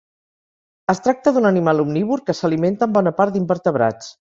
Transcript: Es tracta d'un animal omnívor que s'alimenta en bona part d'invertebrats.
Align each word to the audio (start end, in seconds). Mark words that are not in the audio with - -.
Es 0.93 1.01
tracta 1.09 1.35
d'un 1.37 1.49
animal 1.51 1.85
omnívor 1.85 2.27
que 2.31 2.39
s'alimenta 2.41 2.93
en 2.93 3.01
bona 3.01 3.19
part 3.23 3.41
d'invertebrats. 3.41 4.15